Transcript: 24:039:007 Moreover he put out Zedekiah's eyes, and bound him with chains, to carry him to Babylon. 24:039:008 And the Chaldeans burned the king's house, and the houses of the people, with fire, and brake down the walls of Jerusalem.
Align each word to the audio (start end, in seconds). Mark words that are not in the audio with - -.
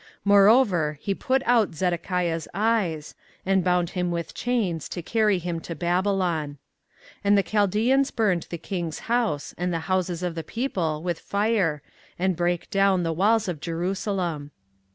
24:039:007 0.01 0.09
Moreover 0.25 0.97
he 0.99 1.13
put 1.13 1.43
out 1.45 1.75
Zedekiah's 1.75 2.47
eyes, 2.55 3.13
and 3.45 3.63
bound 3.63 3.91
him 3.91 4.09
with 4.09 4.33
chains, 4.33 4.89
to 4.89 5.03
carry 5.03 5.37
him 5.37 5.59
to 5.59 5.75
Babylon. 5.75 6.57
24:039:008 7.17 7.17
And 7.25 7.37
the 7.37 7.43
Chaldeans 7.43 8.09
burned 8.09 8.47
the 8.49 8.57
king's 8.57 8.99
house, 9.01 9.53
and 9.59 9.71
the 9.71 9.79
houses 9.81 10.23
of 10.23 10.33
the 10.33 10.43
people, 10.43 11.03
with 11.03 11.19
fire, 11.19 11.83
and 12.17 12.35
brake 12.35 12.71
down 12.71 13.03
the 13.03 13.13
walls 13.13 13.47
of 13.47 13.59
Jerusalem. 13.61 14.49